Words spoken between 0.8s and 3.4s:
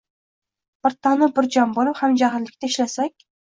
Bir tanu bir jon boʻlib, hamjihatlikda ishlasak.